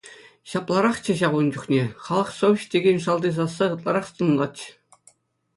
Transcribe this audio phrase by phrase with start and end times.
[0.51, 4.69] Ҫапларахчӗ ҫав ун чухне, халӑх совеҫ текен шалти сасса ытларах тӑнлатчӗ.